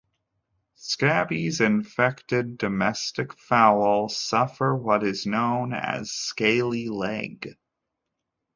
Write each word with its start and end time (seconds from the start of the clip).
Scabies-infected 0.77 2.57
domestic 2.57 3.33
fowl 3.37 4.09
suffer 4.09 4.73
what 4.75 5.03
is 5.03 5.27
known 5.27 5.75
as 5.75 6.09
"scaly 6.11 6.87
leg". 6.89 7.55